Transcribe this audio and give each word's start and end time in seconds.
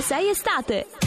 ovunque 0.00 0.02
sei 0.02 0.30
estate. 0.30 0.99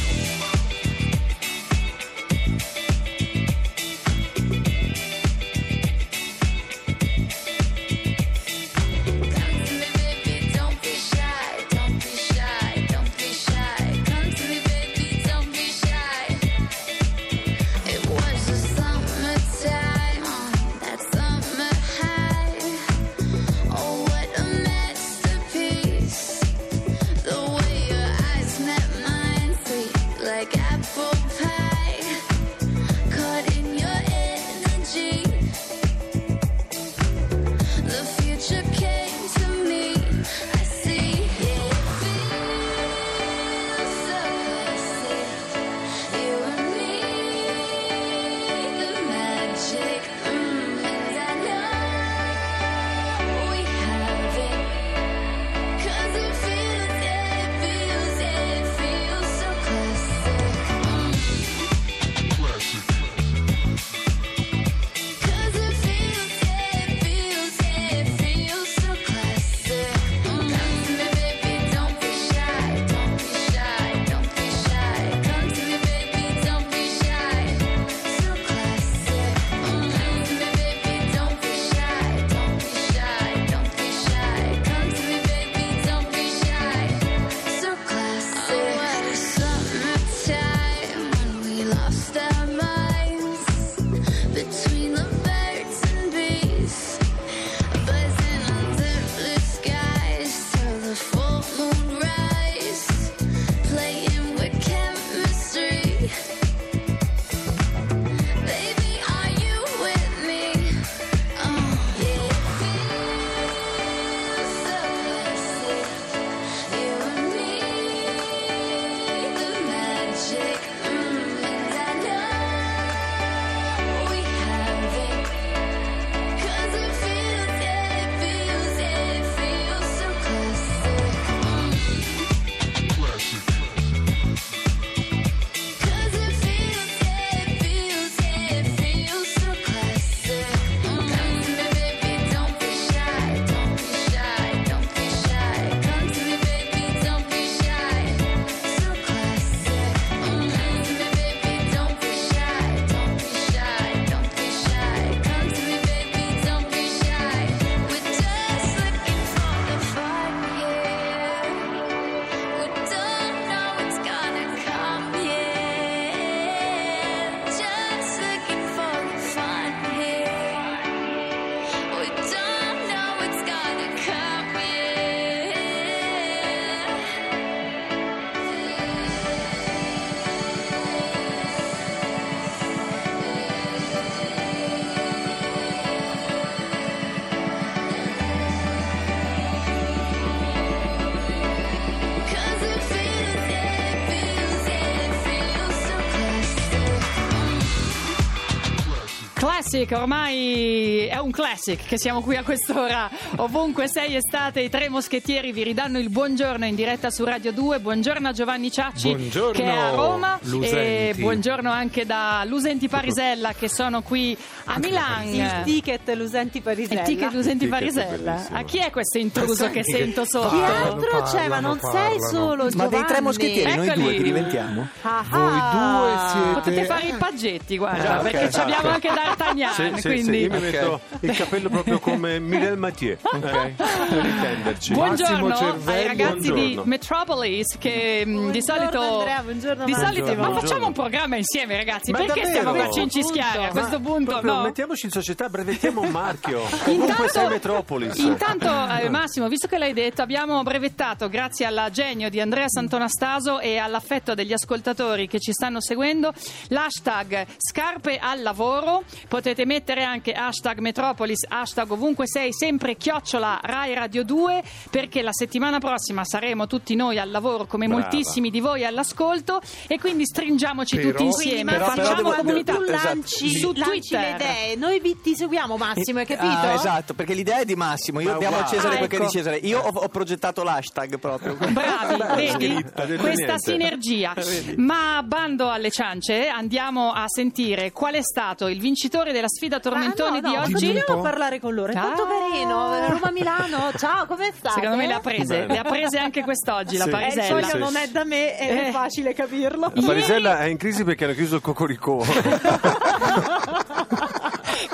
Classic. 199.74 199.88
Classic, 199.88 199.92
ormai 199.98 201.06
è 201.08 201.18
un 201.18 201.32
classic 201.32 201.86
che 201.86 201.98
siamo 201.98 202.22
qui 202.22 202.36
a 202.36 202.44
quest'ora. 202.44 203.10
Ovunque 203.38 203.88
sei 203.88 204.16
estate, 204.16 204.62
i 204.62 204.70
tre 204.70 204.88
moschettieri 204.90 205.52
vi 205.52 205.64
ridanno 205.64 205.98
il 205.98 206.10
buongiorno 206.10 206.66
in 206.66 206.76
diretta 206.76 207.10
su 207.10 207.24
Radio 207.24 207.52
2. 207.52 207.80
Buongiorno 207.80 208.28
a 208.28 208.32
Giovanni 208.32 208.72
Ciacci 208.72 209.16
Buongiorno, 209.16 209.52
che 209.52 209.64
è 209.64 209.76
a 209.76 209.90
Roma 209.90 210.36
e 210.42 210.48
Lusenti. 210.48 211.22
buongiorno 211.22 211.72
anche 211.72 212.06
da 212.06 212.44
Lusenti 212.46 212.88
Parisella 212.88 213.54
che 213.54 213.68
sono 213.68 214.02
qui 214.04 214.38
a 214.66 214.78
Milano. 214.78 215.32
Il 215.32 215.62
ticket 215.66 216.08
Lusenti 216.16 216.62
Parisella. 216.62 217.02
Il 217.02 217.08
ticket 217.08 217.32
Lusenti 217.34 217.68
Parisella. 217.68 218.48
A 218.52 218.64
chi 218.64 218.78
è 218.78 218.92
questo 218.92 219.18
intruso 219.18 219.66
che 219.70 219.82
che 219.82 219.84
sento 219.84 220.24
sotto? 220.26 220.50
Chi 220.50 220.62
altro 220.62 221.22
c'è? 221.24 221.48
Ma 221.48 221.60
non 221.60 221.80
parlano. 221.80 222.10
sei 222.10 222.22
solo 222.22 222.64
Ma 222.66 222.70
Giovanni. 222.70 222.90
dei 222.92 223.06
tre 223.06 223.22
moschettieri, 223.22 223.76
noi 223.76 223.88
Eccoli. 223.88 224.02
due 224.04 224.14
che 224.14 224.24
diventiamo? 224.24 224.88
Ah, 225.02 225.26
Voi 225.30 225.50
due 225.50 226.14
ah. 226.14 226.30
siete- 226.30 226.52
Potete 226.54 226.86
fare 226.86 227.08
i 227.08 227.14
paggetti, 227.18 227.78
guarda, 227.78 228.12
Ah, 228.14 228.16
ok, 228.18 228.22
perché 228.24 228.42
esatto. 228.48 228.62
abbiamo 228.72 228.90
anche 228.90 229.08
D'Artagnan, 229.14 229.62
Sì, 229.72 229.92
sì, 229.96 230.02
sì, 230.02 230.08
quindi... 230.08 230.40
io 230.42 230.50
mi 230.52 230.60
metto 230.60 231.00
il 231.22 231.36
capello 231.36 231.70
proprio 231.70 232.00
come 232.00 232.40
Michel 232.40 232.78
Mathieu, 232.78 233.18
ok? 233.22 233.72
Per 234.10 234.26
intenderci. 234.26 234.94
Buongiorno 234.94 235.48
Massimo 235.48 235.72
Cervelli, 235.72 236.00
ai 236.00 236.08
ragazzi 236.08 236.40
di 236.42 236.50
buongiorno. 236.52 236.84
Metropolis 236.86 237.78
che 237.78 238.24
di 238.26 238.32
Buongiorno, 238.34 238.62
solito 238.62 239.02
Andrea, 239.02 239.42
buongiorno, 239.42 239.86
di 239.86 239.94
solito 239.94 240.26
ma 240.26 240.34
Buongiorno. 240.34 240.60
facciamo 240.60 240.88
un 240.88 240.94
programma 240.94 241.36
insieme 241.36 241.76
ragazzi 241.78 242.12
Ma 242.12 242.18
perché 242.18 242.42
davvero? 242.42 242.60
stiamo 242.60 242.76
qua 242.76 242.84
a 242.86 242.92
cincischiare 242.92 243.58
a 243.60 243.62
Ma 243.62 243.70
questo 243.72 244.00
punto 244.00 244.32
proprio 244.32 244.54
no 244.54 244.62
Mettiamoci 244.64 245.06
in 245.06 245.12
società, 245.12 245.50
brevettiamo 245.50 246.02
un 246.02 246.10
marchio. 246.10 246.62
Ovunque 246.86 247.28
sei 247.30 247.48
Metropolis. 247.48 248.18
Intanto, 248.18 248.68
eh, 249.00 249.10
Massimo, 249.10 249.48
visto 249.48 249.68
che 249.68 249.78
l'hai 249.78 249.94
detto, 249.94 250.22
abbiamo 250.22 250.62
brevettato, 250.64 251.30
grazie 251.30 251.66
al 251.66 251.90
genio 251.92 252.30
di 252.30 252.40
Andrea 252.40 252.68
Santonastaso 252.68 253.60
e 253.60 253.78
all'affetto 253.78 254.34
degli 254.34 254.54
ascoltatori 254.54 255.28
che 255.28 255.40
ci 255.40 255.52
stanno 255.52 255.82
seguendo, 255.82 256.34
l'hashtag 256.70 257.46
scarpe 257.58 258.18
al 258.18 258.42
lavoro. 258.42 259.04
Potete 259.28 259.53
mettere 259.66 260.04
anche 260.04 260.32
hashtag 260.34 260.80
Metropolis, 260.80 261.46
hashtag 261.48 261.92
ovunque 261.92 262.28
sei, 262.28 262.52
sempre 262.54 262.96
chiocciola 262.96 263.60
Rai 263.64 263.94
Radio 263.94 264.24
2, 264.24 264.64
perché 264.90 265.22
la 265.22 265.32
settimana 265.32 265.80
prossima 265.80 266.24
saremo 266.26 266.68
tutti 266.68 266.96
noi 266.96 267.20
al 267.20 267.30
lavoro, 267.32 267.66
come 267.66 267.88
Brava. 267.88 268.02
moltissimi 268.02 268.50
di 268.50 268.60
voi 268.60 268.84
all'ascolto, 268.86 269.62
e 269.88 270.00
quindi 270.00 270.26
stringiamoci 270.26 270.96
Però- 270.96 271.10
tutti 271.12 271.24
insieme, 271.26 271.72
Però- 271.74 271.86
facciamo 271.86 272.04
però 272.04 272.16
devo- 272.30 272.36
comunità. 272.36 272.74
tu 272.76 272.82
Esatto. 272.84 273.04
lanci, 273.08 273.50
Su 273.58 273.72
lanci 273.74 273.90
Twitter. 274.10 274.20
le 274.20 274.36
idee, 274.36 274.76
noi 274.76 275.00
vi, 275.00 275.20
ti 275.22 275.36
seguiamo 275.36 275.78
Massimo, 275.78 276.20
hai 276.20 276.26
capito? 276.26 276.52
Ah, 276.68 276.74
esatto, 276.74 277.14
perché 277.14 277.34
l'idea 277.34 277.60
è 277.60 277.66
di 277.66 277.76
Massimo. 277.76 278.20
Io 278.20 278.34
abbiamo 278.34 278.56
uguale. 278.58 278.76
Cesare 278.76 278.96
Ah, 278.96 278.98
quel 278.98 279.10
che 279.10 279.16
ecco. 279.18 279.26
di 279.26 279.32
Cesare. 279.32 279.58
Io 279.58 279.80
ho, 279.80 279.90
ho 279.94 280.08
progettato 280.08 280.64
l'hashtag 280.64 281.20
proprio. 281.20 281.56
Bravi, 281.56 282.18
vedi 282.58 282.84
questa 283.18 283.58
sinergia. 283.58 284.34
Ma 284.78 285.22
bando 285.24 285.70
alle 285.70 285.92
ciance, 285.92 286.48
andiamo 286.48 287.12
a 287.12 287.26
sentire 287.28 287.92
qual 287.92 288.14
è 288.14 288.22
stato 288.24 288.68
il 288.68 288.80
vincitore 288.80 289.33
della 289.34 289.50
sfida 289.50 289.80
tormentoni 289.80 290.40
no, 290.40 290.48
no, 290.48 290.50
di 290.50 290.56
oggi? 290.62 290.72
continuiamo 290.74 291.20
a 291.20 291.22
parlare 291.22 291.60
con 291.60 291.74
loro. 291.74 291.92
È 291.92 291.96
tanto 291.96 292.24
Ah. 292.24 292.28
carino. 292.28 293.08
Roma 293.10 293.32
Milano. 293.32 293.92
Ciao, 293.98 294.26
come 294.26 294.52
stai? 294.56 294.72
Secondo 294.74 294.96
me 294.96 295.08
le 295.08 295.14
ha 295.14 295.20
prese, 295.20 295.66
le 295.66 295.78
ha 295.78 295.84
prese 295.84 296.18
anche 296.20 296.44
quest'oggi 296.44 296.98
la 296.98 297.04
Sì. 297.06 297.10
Eh, 297.10 297.14
il 297.14 297.20
Parisella. 297.20 297.68
foglio 297.68 297.84
non 297.84 297.96
è 297.98 298.08
da 298.08 298.24
me, 298.24 298.56
è 298.56 298.88
Eh. 298.88 298.92
facile 298.92 299.34
capirlo. 299.34 299.92
La 299.94 300.02
Parisella 300.06 300.60
è 300.60 300.66
in 300.66 300.78
crisi 300.78 301.04
perché 301.04 301.26
hanno 301.26 301.34
chiuso 301.34 301.56
il 301.56 301.62
cocoricò. 301.62 302.22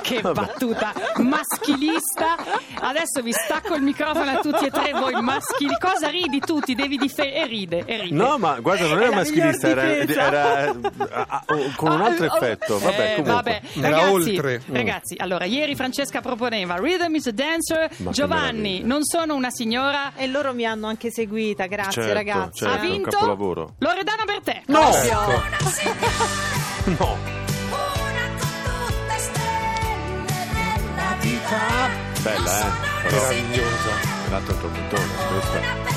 Che 0.10 0.22
battuta 0.22 0.92
maschilista. 1.18 2.36
Adesso 2.82 3.22
vi 3.22 3.32
stacco 3.32 3.76
il 3.76 3.82
microfono 3.84 4.32
a 4.32 4.40
tutti 4.40 4.66
e 4.66 4.72
tre 4.72 4.92
voi 4.94 5.14
maschili. 5.22 5.76
Cosa 5.80 6.08
ridi 6.10 6.40
tu? 6.40 6.60
Ti 6.60 6.74
devi 6.74 6.98
difendere. 6.98 7.38
E 7.42 7.46
ride, 7.46 7.84
e 7.86 8.02
ride. 8.02 8.16
No, 8.16 8.38
ma 8.38 8.60
guarda, 8.60 8.88
non 8.88 9.02
era 9.02 9.14
maschilista, 9.16 9.68
era, 9.68 9.84
era, 9.84 10.70
oh, 10.72 11.72
con 11.76 11.92
un 11.92 12.02
altro 12.02 12.26
Ah, 12.26 12.34
oh, 12.34 12.36
effetto. 12.38 12.80
Vabbè, 12.80 12.96
eh, 13.02 13.16
comunque. 13.22 13.34
vabbè. 13.34 13.62
Era 13.78 13.90
Ragazzi, 13.90 14.12
oltre. 14.14 14.62
ragazzi, 14.72 15.16
allora, 15.18 15.46
ieri 15.46 15.76
Francesca 15.76 16.22
proponeva 16.22 16.76
Rhythm 16.78 17.16
is 17.16 17.28
a 17.28 17.32
Dancer. 17.32 17.90
Ma 17.98 18.12
Giovanni, 18.12 18.82
non 18.84 19.04
sono 19.04 19.36
una 19.36 19.50
signora. 19.52 20.14
E 20.16 20.28
loro 20.28 20.54
mi 20.54 20.66
hanno 20.66 20.88
anche 20.88 21.12
seguita, 21.12 21.66
grazie 21.68 22.02
Certo, 22.02 22.14
ragazzi. 22.14 22.66
certo. 22.66 22.76
ha 22.76 22.78
vinto. 22.80 23.74
Loredana 23.78 24.24
per 24.26 24.42
te. 24.44 24.64
No! 24.68 24.88
No. 26.98 27.39
Bella, 32.22 32.68
eh? 32.68 33.12
Meravigliosa. 33.12 33.90
l'altro 34.30 34.54
tormentone, 34.54 35.08
questa. 35.32 35.89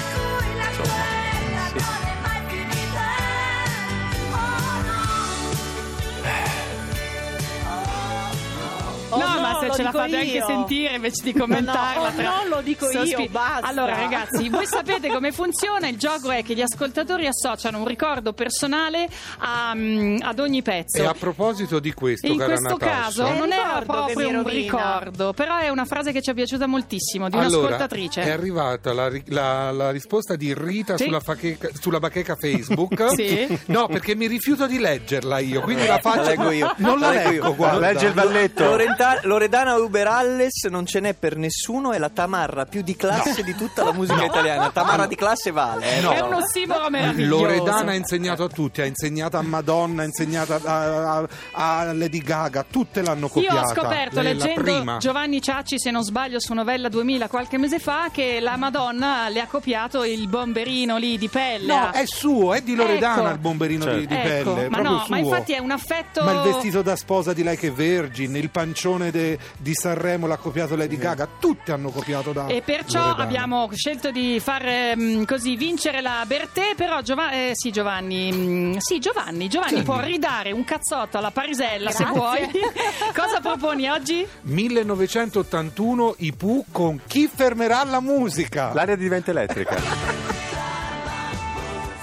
Ce 9.76 9.82
la 9.82 9.90
fate 9.92 10.16
anche 10.16 10.26
io. 10.36 10.46
sentire 10.46 10.94
invece 10.94 11.22
di 11.22 11.32
commentarla. 11.32 12.08
No, 12.10 12.14
tra 12.14 12.22
no, 12.42 12.48
lo 12.56 12.60
dico 12.62 12.90
io, 12.90 13.04
sospi- 13.04 13.28
basta. 13.28 13.66
Allora, 13.66 13.94
ragazzi, 13.96 14.48
voi 14.48 14.66
sapete 14.66 15.08
come 15.08 15.32
funziona? 15.32 15.88
Il 15.88 15.96
gioco 15.98 16.30
è 16.30 16.42
che 16.42 16.54
gli 16.54 16.60
ascoltatori 16.62 17.26
associano 17.26 17.78
un 17.78 17.86
ricordo 17.86 18.32
personale 18.32 19.08
a, 19.38 19.72
mm, 19.74 20.18
ad 20.22 20.38
ogni 20.38 20.62
pezzo. 20.62 21.02
E 21.02 21.06
a 21.06 21.14
proposito 21.14 21.78
di 21.78 21.92
questo, 21.92 22.26
in 22.26 22.36
cara 22.38 22.54
questo 22.56 22.76
Natascia, 22.78 23.00
caso 23.24 23.32
non 23.38 23.52
era 23.52 23.82
proprio 23.86 24.28
un 24.28 24.44
ricordo, 24.48 25.32
però 25.32 25.58
è 25.58 25.68
una 25.68 25.84
frase 25.84 26.12
che 26.12 26.20
ci 26.22 26.30
è 26.30 26.34
piaciuta 26.34 26.66
moltissimo 26.66 27.28
di 27.28 27.36
allora, 27.36 27.68
un'ascoltatrice. 27.68 28.22
è 28.22 28.30
arrivata 28.30 28.92
la, 28.92 29.10
la- 29.26 29.70
la 29.70 29.90
risposta 29.90 30.36
di 30.36 30.54
Rita 30.54 30.96
Sì. 30.96 31.04
sulla, 31.04 31.20
facheca- 31.20 31.70
sulla 31.80 31.98
bacheca 31.98 32.36
Facebook. 32.36 33.10
Sì. 33.22 33.58
No, 33.66 33.86
perché 33.88 34.14
mi 34.14 34.26
rifiuto 34.26 34.66
di 34.66 34.78
leggerla 34.78 35.38
io, 35.38 35.60
quindi 35.60 35.86
la 35.86 35.98
faccio. 35.98 36.22
La 36.22 36.28
leggo 36.28 36.50
io. 36.50 36.72
Non 36.78 36.98
la, 36.98 37.08
La 37.08 37.12
leggo 37.14 37.30
leggo, 37.30 37.46
io. 37.46 37.54
guarda. 37.54 37.78
Legge 37.92 38.06
il 38.06 38.12
balletto. 38.14 38.64
Lorenta- 38.64 39.20
Loredana 39.62 39.76
Uberalles 39.84 40.64
non 40.70 40.86
ce 40.86 40.98
n'è 41.00 41.14
per 41.14 41.36
nessuno, 41.36 41.92
è 41.92 41.98
la 41.98 42.08
Tamarra 42.08 42.64
più 42.64 42.82
di 42.82 42.96
classe 42.96 43.42
di 43.44 43.54
tutta 43.54 43.84
la 43.84 43.92
musica 43.92 44.24
italiana. 44.24 44.70
Tamarra 44.70 45.06
di 45.06 45.14
classe 45.14 45.50
vale. 45.52 45.98
eh, 45.98 46.00
No. 46.00 46.10
È 46.10 46.20
un 46.20 46.34
ossimoro 46.34 46.90
meraviglioso. 46.90 47.42
Loredana 47.44 47.92
ha 47.92 47.94
insegnato 47.94 48.44
a 48.44 48.48
tutti, 48.48 48.80
ha 48.80 48.84
insegnato 48.84 49.36
a 49.36 49.42
Madonna, 49.42 50.02
ha 50.02 50.04
insegnato 50.04 50.54
a, 50.54 51.18
a- 51.18 51.28
a 51.52 51.92
Lady 51.92 52.18
Gaga, 52.20 52.64
tutte 52.68 53.02
l'hanno 53.02 53.26
Io 53.26 53.28
copiata. 53.28 53.60
ho 53.60 53.68
scoperto 53.74 54.16
Le- 54.20 54.22
la 54.22 54.32
leggendo 54.44 54.60
prima. 54.62 54.96
Giovanni 54.98 55.40
Ciacci, 55.40 55.78
se 55.78 55.90
non 55.90 56.02
sbaglio, 56.02 56.40
su 56.40 56.52
Novella 56.54 56.88
2000 56.88 57.28
qualche 57.28 57.58
mese 57.58 57.78
fa, 57.78 58.08
che 58.12 58.40
la 58.40 58.56
Madonna 58.56 59.28
le 59.28 59.40
ha 59.40 59.46
copiato 59.46 60.04
il 60.04 60.28
bomberino 60.28 60.96
lì 60.96 61.16
di 61.18 61.28
pelle. 61.28 61.66
No, 61.72 61.90
è 61.90 62.04
suo, 62.06 62.52
è 62.54 62.62
di 62.62 62.74
Loredana 62.74 63.22
Ecco. 63.22 63.32
il 63.32 63.38
bomberino 63.38 63.84
di, 63.94 64.06
di 64.06 64.14
Ecco, 64.14 64.54
pelle. 64.54 64.66
è 64.66 64.68
ma 64.68 64.76
proprio 64.78 64.90
no, 64.90 64.96
ma 65.08 65.16
suo. 65.16 65.16
infatti 65.16 65.52
è 65.52 65.58
un 65.58 65.70
affetto. 65.70 66.24
Ma 66.24 66.32
il 66.32 66.40
vestito 66.40 66.82
da 66.82 66.96
sposa 66.96 67.32
di 67.32 67.42
Like 67.44 67.68
a 67.68 67.70
Virgin, 67.72 68.34
il 68.36 68.50
pancione 68.50 69.10
de- 69.10 69.38
di 69.58 69.74
Sanremo 69.74 70.26
l'ha 70.26 70.36
copiato 70.36 70.74
Lady 70.76 70.96
Gaga, 70.96 71.28
tutti 71.38 71.70
hanno 71.72 71.90
copiato 71.90 72.32
da 72.32 72.46
E 72.46 72.62
perciò 72.62 73.00
Loredana. 73.00 73.22
abbiamo 73.22 73.68
scelto 73.72 74.10
di 74.10 74.40
far 74.40 74.66
ehm, 74.66 75.24
così 75.24 75.56
vincere 75.56 76.00
la 76.00 76.24
Bertè, 76.26 76.74
però 76.76 77.00
Giova- 77.02 77.30
eh, 77.32 77.50
sì, 77.54 77.70
Giovanni, 77.70 78.32
mm, 78.32 78.76
sì, 78.78 78.98
Giovanni, 78.98 79.48
Giovanni 79.48 79.82
può 79.82 80.00
ridare 80.00 80.52
un 80.52 80.64
cazzotto 80.64 81.18
alla 81.18 81.30
Parisella 81.30 81.90
se 81.90 82.04
Grazie. 82.04 82.18
vuoi. 82.18 82.48
Cosa 83.14 83.40
proponi 83.40 83.88
oggi? 83.88 84.26
1981 84.42 86.14
i 86.18 86.32
Pooh 86.32 86.64
con 86.72 87.00
Chi 87.06 87.28
fermerà 87.32 87.84
la 87.84 88.00
musica? 88.00 88.72
L'aria 88.74 88.96
diventa 88.96 89.30
elettrica. 89.30 89.76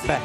Beh, 0.06 0.20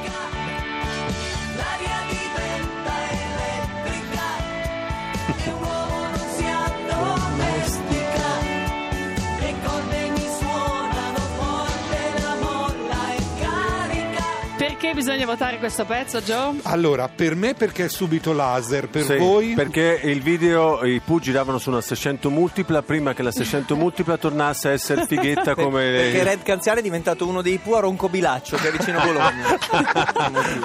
Perché 14.85 14.99
bisogna 14.99 15.25
votare 15.25 15.57
questo 15.57 15.87
pezzo, 15.87 16.21
Joe? 16.21 16.57
Allora, 16.65 17.09
per 17.09 17.35
me 17.35 17.55
perché 17.55 17.87
è 17.87 17.89
subito 17.89 18.35
laser, 18.35 18.89
per 18.91 19.05
Sì, 19.05 19.17
voi 19.17 19.55
Perché 19.55 19.99
il 20.05 20.21
video, 20.21 20.85
i 20.85 21.01
Pooh 21.03 21.21
giravano 21.21 21.57
su 21.57 21.71
una 21.71 21.81
600 21.81 22.29
multipla 22.29 22.83
prima 22.83 23.15
che 23.15 23.23
la 23.23 23.31
600 23.31 23.77
multipla 23.77 24.19
tornasse 24.19 24.69
a 24.69 24.73
essere 24.73 25.07
fighetta 25.07 25.55
come... 25.55 25.91
perché 25.91 26.23
Red 26.23 26.43
Canziale 26.43 26.81
è 26.81 26.83
diventato 26.83 27.27
uno 27.27 27.41
dei 27.41 27.57
Pooh 27.57 27.77
a 27.77 27.81
Roncobilaccio, 27.81 28.57
che 28.59 28.69
è 28.69 28.73
vicino 28.73 28.99
a 28.99 29.05
Bologna. 29.07 29.59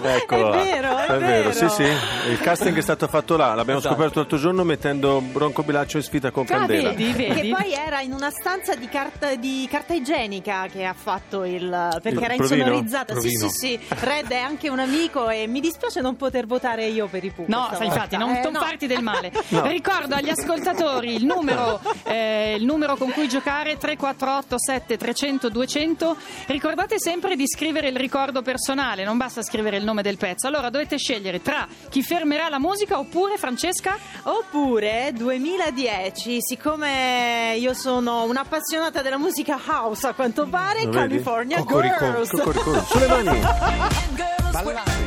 Eccolo. 0.17 0.51
È 0.51 0.63
vero, 0.65 0.97
è 0.97 1.07
vero, 1.07 1.19
vero. 1.19 1.51
sì 1.53 1.69
sì, 1.69 1.83
il 1.83 2.39
casting 2.41 2.75
è 2.75 2.81
stato 2.81 3.07
fatto 3.07 3.37
là, 3.37 3.53
l'abbiamo 3.53 3.79
Esatto. 3.79 3.95
scoperto 3.95 4.19
l'altro 4.19 4.37
giorno 4.37 4.65
mettendo 4.65 5.21
Bronco 5.21 5.63
Bilaccio 5.63 5.95
in 5.95 6.03
sfida 6.03 6.29
con 6.31 6.43
Ah, 6.49 6.57
Candela. 6.57 6.89
vedi, 6.89 7.13
vedi. 7.13 7.41
Che 7.41 7.55
poi 7.55 7.71
era 7.73 8.01
in 8.01 8.11
una 8.11 8.31
stanza 8.31 8.75
di 8.75 8.89
carta, 8.89 9.33
di 9.35 9.65
carta 9.71 9.93
igienica 9.93 10.67
che 10.69 10.83
ha 10.83 10.93
fatto 10.93 11.45
il. 11.45 11.69
perché 12.01 12.17
Il 12.17 12.23
era 12.25 12.35
provino? 12.35 12.55
insonorizzata. 12.65 13.13
Sì, 13.13 13.19
Provino. 13.29 13.49
sì, 13.49 13.57
sì. 13.57 13.79
Red 14.09 14.18
è 14.27 14.37
anche 14.37 14.69
un 14.69 14.79
amico 14.79 15.29
e 15.29 15.47
mi 15.47 15.59
dispiace 15.59 16.01
non 16.01 16.15
poter 16.15 16.45
votare 16.45 16.85
io 16.87 17.07
per 17.07 17.23
i 17.23 17.31
Pooh. 17.31 17.45
No, 17.47 17.69
infatti, 17.79 18.17
non, 18.17 18.29
Eh, 18.35 18.41
non 18.41 18.53
no. 18.53 18.59
farti 18.59 18.87
del 18.87 19.01
male. 19.01 19.31
Ricordo 19.49 20.15
agli 20.15 20.29
ascoltatori 20.29 21.13
il 21.15 21.25
numero, 21.25 21.79
eh, 22.03 22.55
il 22.57 22.65
numero 22.65 22.95
con 22.95 23.11
cui 23.11 23.27
giocare 23.27 23.77
348 23.77 24.59
7 24.59 24.97
300 24.97 25.49
200. 25.49 26.17
Ricordate 26.47 26.99
sempre 26.99 27.35
di 27.35 27.47
scrivere 27.47 27.87
il 27.89 27.95
ricordo 27.95 28.41
personale, 28.41 29.03
non 29.03 29.17
basta 29.17 29.41
scrivere 29.41 29.77
il 29.77 29.83
nome 29.83 30.01
del 30.01 30.17
pezzo. 30.17 30.47
Allora 30.47 30.69
dovete 30.69 30.97
scegliere 30.97 31.41
tra 31.41 31.67
chi 31.89 32.03
fermerà 32.03 32.49
la 32.49 32.59
musica 32.59 32.99
oppure 32.99 33.37
Francesca. 33.37 33.97
Oppure 34.23 35.11
2010, 35.13 36.37
siccome 36.41 37.55
io 37.57 37.73
sono 37.73 38.23
un'appassionata 38.23 39.01
della 39.01 39.17
musica 39.17 39.59
house 39.65 40.07
a 40.07 40.13
quanto 40.13 40.47
pare? 40.47 40.87
California 40.89 41.57
Cocorico. 41.59 41.95
Girls. 41.99 42.29
Cocoricò. 42.31 42.83
Sulle 42.83 43.07
mani! 43.23 43.98
And 43.99 44.98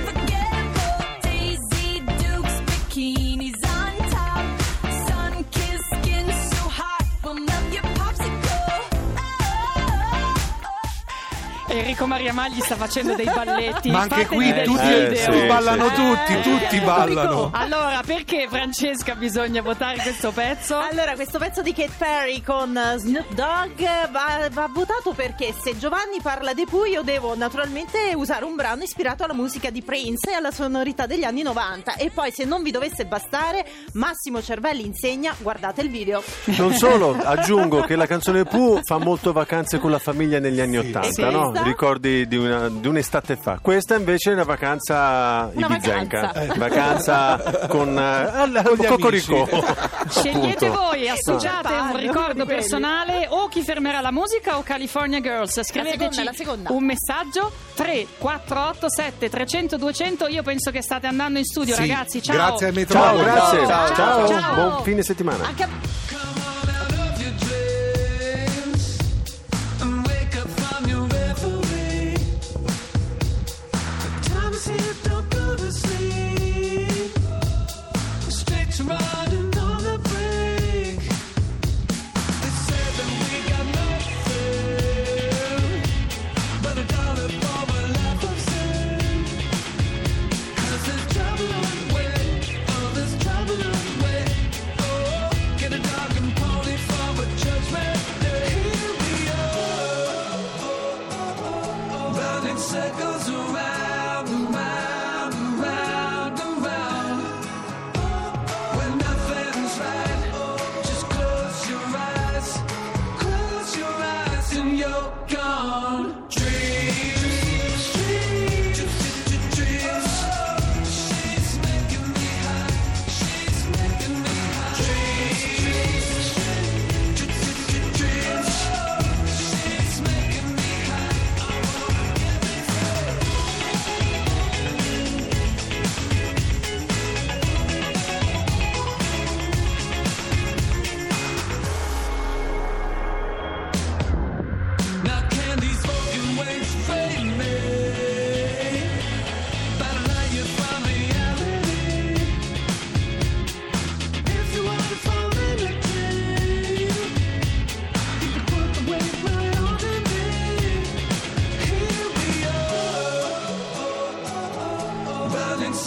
Enrico 11.83 12.07
Maria 12.07 12.33
Magli 12.33 12.61
sta 12.61 12.77
facendo 12.77 13.15
dei 13.17 13.27
balletti. 13.27 13.91
Ma 13.91 14.03
anche 14.03 14.27
qui 14.27 14.53
tutti 14.63 14.81
Eh, 14.93 15.17
sì, 15.17 15.47
ballano 15.47 15.89
sì. 15.89 15.95
tutti, 15.97 16.41
tutti 16.43 16.81
ballano. 16.81 17.51
Allora, 17.53 18.01
perché 18.07 18.47
Francesca 18.49 19.17
bisogna 19.17 19.63
votare 19.63 19.99
questo 19.99 20.31
pezzo? 20.31 20.79
Allora, 20.79 21.15
questo 21.15 21.39
pezzo 21.39 21.61
di 21.61 21.73
Kate 21.75 21.91
Perry 21.99 22.41
con 22.41 22.77
eh, 22.77 22.99
Snoop 22.99 23.33
Dogg 23.35 23.81
va, 24.13 24.49
va 24.53 24.69
votato 24.73 25.13
perché 25.13 25.53
se 25.61 25.77
Giovanni 25.77 26.21
parla 26.23 26.55
di 26.55 26.65
Pooh 26.71 26.85
io 26.85 27.03
devo 27.03 27.35
naturalmente 27.35 28.13
usare 28.15 28.45
un 28.45 28.55
brano 28.55 28.85
ispirato 28.85 29.25
alla 29.25 29.35
musica 29.35 29.71
di 29.71 29.83
Prince 29.83 30.31
e 30.31 30.35
alla 30.35 30.53
sonorità 30.53 31.07
degli 31.07 31.25
anni 31.25 31.43
90 31.43 31.97
e 31.97 32.11
poi 32.11 32.31
se 32.31 32.45
non 32.45 32.63
vi 32.63 32.71
dovesse 32.71 33.07
bastare 33.07 33.67
Massimo 33.95 34.41
Cervelli 34.41 34.87
insegna, 34.87 35.35
guardate 35.39 35.81
il 35.81 35.91
video. 35.91 36.23
Non 36.45 36.75
solo, 36.75 37.17
aggiungo 37.21 37.81
che 37.83 37.97
la 37.97 38.07
canzone 38.07 38.45
Pooh 38.45 38.79
fa 38.85 38.99
molto 38.99 39.33
vacanze 39.33 39.81
con 39.81 39.91
la 39.91 39.99
famiglia 39.99 40.39
negli 40.39 40.61
anni 40.61 40.79
Sì. 40.81 40.87
Ottanta, 40.89 41.29
E 41.29 41.31
no? 41.33 41.51
questa? 41.51 41.71
Ricordi 41.73 42.29
di, 42.29 42.37
una- 42.37 42.69
di 42.69 42.87
un'estate 42.87 43.37
fa. 43.37 43.59
Questa 43.61 43.97
invece 43.97 44.31
è 44.31 44.35
una 44.35 44.45
vacanza 44.45 45.51
Una 45.55 45.67
ibizenca. 45.69 46.31
vacanza. 46.33 46.55
Vacanza 46.57 47.67
con, 47.69 47.97
eh, 47.99 48.03
al- 48.03 48.63
Con 48.65 48.77
gli 48.77 48.87
Cocoricò. 48.87 49.47
Scegliete 50.09 50.69
voi, 50.69 51.09
associate 51.09 51.69
un 51.73 51.79
Parlo, 51.93 51.99
ricordo 51.99 52.45
personale 52.47 53.27
o 53.29 53.49
chi 53.49 53.63
fermerà 53.63 54.01
la 54.01 54.11
musica 54.13 54.59
o 54.59 54.63
California 54.63 55.21
Girls. 55.21 55.63
Scriveteci 55.63 56.13
seconda, 56.13 56.25
la 56.25 56.33
seconda. 56.37 56.73
un 56.73 56.85
messaggio 56.85 57.51
3 57.75 58.07
4 58.19 58.75
7 58.89 59.29
300 59.31 59.77
200. 59.79 60.27
Io 60.29 60.43
penso 60.43 60.71
che 60.71 60.83
state 60.83 61.07
andando 61.07 61.39
in 61.39 61.45
studio, 61.45 61.75
Sì, 61.75 61.81
ragazzi. 61.81 62.23
Ciao. 62.23 62.35
Grazie 62.37 62.67
ai 62.67 62.73
Ciao, 62.87 63.15
metronomi. 63.17 63.23
grazie. 63.25 63.67
Ciao, 63.67 63.95
Ciao, 63.95 64.29
ciao. 64.29 64.55
buon 64.55 64.83
fine 64.83 65.03
settimana. 65.03 65.45
Anche 65.47 65.92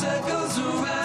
circles 0.05 0.59
around, 0.59 1.04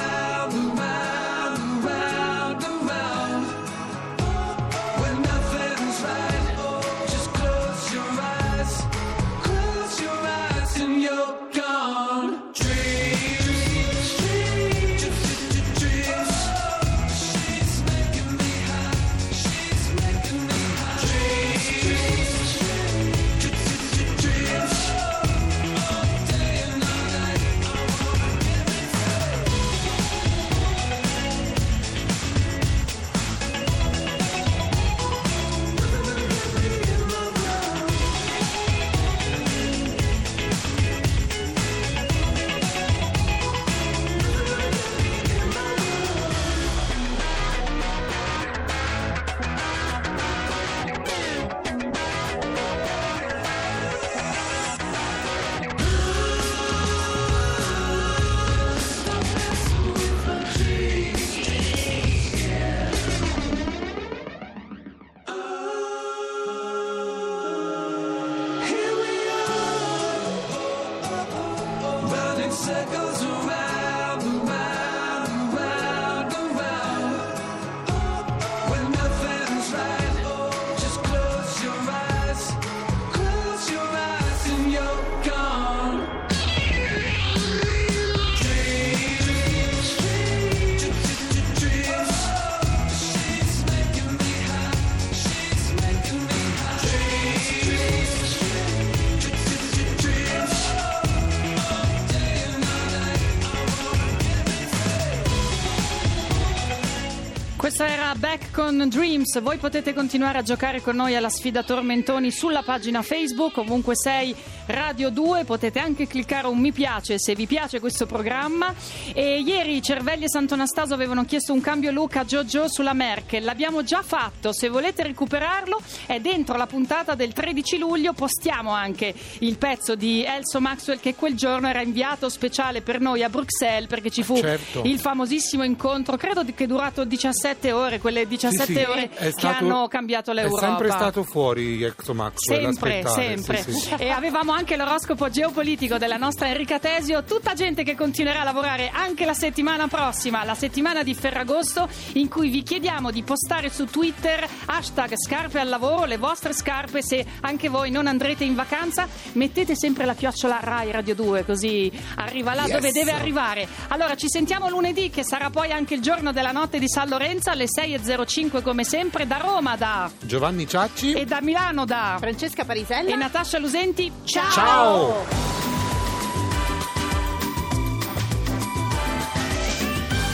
Questa 107.60 107.86
era 107.86 108.14
Back 108.16 108.52
con 108.52 108.88
Dreams. 108.88 109.38
Voi 109.42 109.58
potete 109.58 109.92
continuare 109.92 110.38
a 110.38 110.42
giocare 110.42 110.80
con 110.80 110.96
noi 110.96 111.14
alla 111.14 111.28
sfida 111.28 111.62
Tormentoni 111.62 112.30
sulla 112.30 112.62
pagina 112.62 113.02
Facebook, 113.02 113.58
ovunque 113.58 113.94
sei 113.94 114.34
Radio 114.64 115.10
2. 115.10 115.44
Potete 115.44 115.78
anche 115.78 116.06
cliccare 116.06 116.46
un 116.46 116.56
mi 116.56 116.72
piace 116.72 117.18
se 117.18 117.34
vi 117.34 117.46
piace 117.46 117.78
questo 117.78 118.06
programma. 118.06 118.74
E 119.12 119.40
ieri 119.40 119.82
Cervelli 119.82 120.24
e 120.24 120.30
Sant'Anastaso 120.30 120.94
avevano 120.94 121.26
chiesto 121.26 121.52
un 121.52 121.60
cambio 121.60 121.90
look 121.90 122.16
a 122.16 122.24
Jojo 122.24 122.66
sulla 122.66 122.94
Merkel. 122.94 123.44
L'abbiamo 123.44 123.82
già 123.82 124.02
fatto. 124.02 124.54
Se 124.54 124.70
volete 124.70 125.02
recuperarlo, 125.02 125.82
è 126.06 126.18
dentro 126.18 126.56
la 126.56 126.66
puntata 126.66 127.14
del 127.14 127.34
13 127.34 127.76
luglio. 127.76 128.14
Postiamo 128.14 128.70
anche 128.72 129.12
il 129.40 129.58
pezzo 129.58 129.94
di 129.96 130.24
Elso 130.24 130.60
Maxwell 130.62 130.98
che 130.98 131.14
quel 131.14 131.34
giorno 131.34 131.68
era 131.68 131.82
inviato 131.82 132.30
speciale 132.30 132.80
per 132.80 133.00
noi 133.00 133.22
a 133.22 133.28
Bruxelles 133.28 133.86
perché 133.86 134.08
ci 134.08 134.22
fu 134.22 134.38
Certo. 134.38 134.80
il 134.86 134.98
famosissimo 134.98 135.62
incontro, 135.62 136.16
credo 136.16 136.42
che 136.54 136.66
durato 136.66 137.04
17 137.04 137.48
ore, 137.72 137.98
quelle 137.98 138.26
17 138.26 138.64
Sì, 138.64 138.74
sì, 138.74 138.84
ore 138.84 139.08
che 139.08 139.30
stato- 139.32 139.64
hanno 139.64 139.88
cambiato 139.88 140.32
l'Europa. 140.32 140.60
È 140.66 140.68
sempre 140.68 140.90
stato 140.90 141.22
fuori 141.22 141.82
Exo 141.82 142.14
Maxwell. 142.14 142.64
Sempre, 142.72 143.02
sempre. 143.06 143.62
sì. 143.62 143.94
E 143.98 144.10
avevamo 144.10 144.52
anche 144.52 144.76
l'oroscopo 144.76 145.28
geopolitico 145.30 145.98
della 145.98 146.16
nostra 146.16 146.48
Enrica 146.48 146.78
Tesio, 146.78 147.24
tutta 147.24 147.54
gente 147.54 147.82
che 147.82 147.94
continuerà 147.94 148.40
a 148.40 148.44
lavorare 148.44 148.90
anche 148.92 149.24
la 149.24 149.34
settimana 149.34 149.86
prossima, 149.88 150.44
la 150.44 150.54
settimana 150.54 151.02
di 151.02 151.14
Ferragosto, 151.14 151.88
in 152.14 152.28
cui 152.28 152.48
vi 152.50 152.62
chiediamo 152.62 153.10
di 153.10 153.22
postare 153.22 153.70
su 153.70 153.86
Twitter 153.86 154.46
hashtag 154.66 155.14
scarpe 155.16 155.58
al 155.60 155.68
lavoro, 155.68 156.04
le 156.04 156.16
vostre 156.18 156.52
scarpe, 156.52 157.02
se 157.02 157.24
anche 157.40 157.68
voi 157.68 157.90
non 157.90 158.06
andrete 158.06 158.44
in 158.44 158.54
vacanza, 158.54 159.06
mettete 159.32 159.74
sempre 159.74 160.04
la 160.04 160.14
chiocciola 160.14 160.58
Rai 160.60 160.90
Radio 160.90 161.14
2, 161.14 161.44
così 161.44 161.90
arriva 162.16 162.54
là 162.54 162.62
Yes. 162.64 162.72
dove 162.72 162.92
deve 162.92 163.12
arrivare. 163.12 163.66
Allora 163.88 164.14
ci 164.14 164.28
sentiamo 164.28 164.68
lunedì, 164.68 165.08
che 165.10 165.24
sarà 165.24 165.48
poi 165.50 165.72
anche 165.72 165.94
il 165.94 166.00
giorno 166.02 166.30
della 166.32 166.52
notte 166.52 166.78
di 166.78 166.88
San 166.88 167.08
Lorenzo 167.08 167.39
alle 167.48 167.64
6.05 167.64 168.62
come 168.62 168.84
sempre, 168.84 169.26
da 169.26 169.38
Roma 169.38 169.76
da 169.76 170.10
Giovanni 170.20 170.66
Ciacci. 170.68 171.12
e 171.12 171.24
da 171.24 171.40
Milano 171.40 171.84
da 171.84 172.16
Francesca 172.18 172.64
Parisella. 172.64 173.10
e 173.10 173.16
Natascia 173.16 173.58
Lusenti. 173.58 174.12
Ciao! 174.24 174.50
Ciao! 174.50 175.24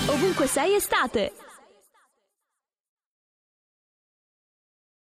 Ovunque 0.09 0.47
sei 0.47 0.75
estate. 0.75 1.33